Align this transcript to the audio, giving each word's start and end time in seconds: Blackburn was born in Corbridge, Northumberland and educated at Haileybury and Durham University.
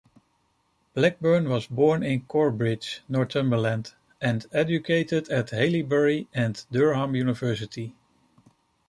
Blackburn 0.95 1.47
was 1.47 1.67
born 1.67 2.01
in 2.01 2.21
Corbridge, 2.25 3.01
Northumberland 3.07 3.93
and 4.19 4.47
educated 4.51 5.29
at 5.29 5.51
Haileybury 5.51 6.25
and 6.33 6.65
Durham 6.71 7.13
University. 7.13 7.93